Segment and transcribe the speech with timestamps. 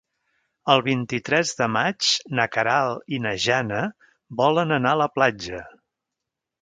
[0.75, 2.07] El vint-i-tres de maig
[2.39, 3.83] na Queralt i na Jana
[4.41, 5.61] volen anar a la platja.